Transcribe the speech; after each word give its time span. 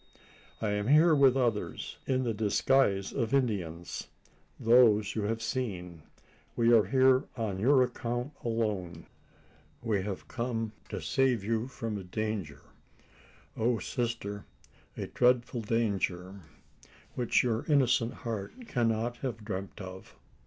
I 0.59 0.69
am 0.71 0.87
here 0.87 1.13
with 1.13 1.37
others 1.37 1.99
in 2.07 2.23
the 2.23 2.33
disguise 2.33 3.13
of 3.13 3.35
Indians 3.35 4.07
those 4.59 5.13
you 5.13 5.21
have 5.25 5.43
seen. 5.43 6.01
We 6.55 6.73
are 6.73 6.85
here 6.85 7.25
on 7.37 7.59
your 7.59 7.83
account 7.83 8.33
alone. 8.43 9.05
We 9.83 10.01
have 10.01 10.27
come 10.27 10.71
to 10.89 10.99
save 11.01 11.43
you 11.43 11.67
from 11.67 11.99
a 11.99 12.03
danger 12.03 12.63
O 13.55 13.77
sister! 13.77 14.45
a 14.97 15.05
dreadful 15.05 15.61
danger: 15.61 16.41
which 17.13 17.43
your 17.43 17.63
innocent 17.67 18.13
heart 18.25 18.65
cannot 18.67 19.17
have 19.17 19.45
dreamt 19.45 19.79
of!" 19.79 20.15